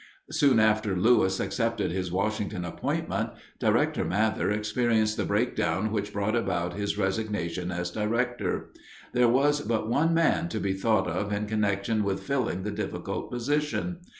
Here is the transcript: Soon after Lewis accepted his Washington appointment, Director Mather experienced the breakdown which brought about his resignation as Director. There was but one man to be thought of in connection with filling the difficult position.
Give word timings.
Soon 0.31 0.59
after 0.59 0.95
Lewis 0.97 1.39
accepted 1.39 1.91
his 1.91 2.11
Washington 2.11 2.65
appointment, 2.65 3.29
Director 3.59 4.03
Mather 4.03 4.49
experienced 4.49 5.15
the 5.15 5.25
breakdown 5.25 5.91
which 5.91 6.11
brought 6.11 6.35
about 6.35 6.73
his 6.73 6.97
resignation 6.97 7.69
as 7.71 7.91
Director. 7.91 8.71
There 9.13 9.29
was 9.29 9.61
but 9.61 9.87
one 9.89 10.11
man 10.15 10.49
to 10.49 10.59
be 10.59 10.73
thought 10.73 11.07
of 11.07 11.31
in 11.31 11.45
connection 11.45 12.03
with 12.03 12.23
filling 12.23 12.63
the 12.63 12.71
difficult 12.71 13.29
position. 13.29 13.99